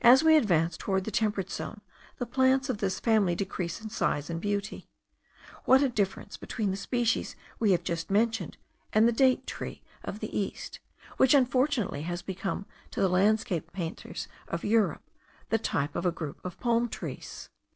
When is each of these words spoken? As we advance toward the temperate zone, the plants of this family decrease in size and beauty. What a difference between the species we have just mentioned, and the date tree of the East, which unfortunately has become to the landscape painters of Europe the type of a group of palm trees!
As 0.00 0.24
we 0.24 0.34
advance 0.36 0.76
toward 0.76 1.04
the 1.04 1.12
temperate 1.12 1.48
zone, 1.48 1.82
the 2.18 2.26
plants 2.26 2.68
of 2.68 2.78
this 2.78 2.98
family 2.98 3.36
decrease 3.36 3.80
in 3.80 3.90
size 3.90 4.28
and 4.28 4.40
beauty. 4.40 4.88
What 5.66 5.84
a 5.84 5.88
difference 5.88 6.36
between 6.36 6.72
the 6.72 6.76
species 6.76 7.36
we 7.60 7.70
have 7.70 7.84
just 7.84 8.10
mentioned, 8.10 8.56
and 8.92 9.06
the 9.06 9.12
date 9.12 9.46
tree 9.46 9.84
of 10.02 10.18
the 10.18 10.36
East, 10.36 10.80
which 11.16 11.32
unfortunately 11.32 12.02
has 12.02 12.22
become 12.22 12.66
to 12.90 13.00
the 13.00 13.06
landscape 13.08 13.70
painters 13.72 14.26
of 14.48 14.64
Europe 14.64 15.08
the 15.50 15.58
type 15.58 15.94
of 15.94 16.04
a 16.04 16.10
group 16.10 16.44
of 16.44 16.58
palm 16.58 16.88
trees! 16.88 17.48